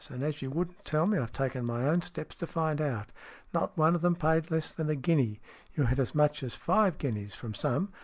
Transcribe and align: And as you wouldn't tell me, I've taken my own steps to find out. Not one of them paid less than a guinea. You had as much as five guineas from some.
And 0.09 0.23
as 0.23 0.41
you 0.41 0.49
wouldn't 0.49 0.83
tell 0.83 1.05
me, 1.05 1.19
I've 1.19 1.31
taken 1.31 1.63
my 1.63 1.87
own 1.87 2.01
steps 2.01 2.33
to 2.37 2.47
find 2.47 2.81
out. 2.81 3.11
Not 3.53 3.77
one 3.77 3.93
of 3.93 4.01
them 4.01 4.15
paid 4.15 4.49
less 4.49 4.71
than 4.71 4.89
a 4.89 4.95
guinea. 4.95 5.39
You 5.75 5.83
had 5.83 5.99
as 5.99 6.15
much 6.15 6.41
as 6.41 6.55
five 6.55 6.97
guineas 6.97 7.35
from 7.35 7.53
some. 7.53 7.89